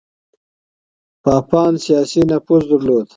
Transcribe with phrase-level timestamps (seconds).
[1.23, 3.07] پاپان سياسي نفوذ درلود.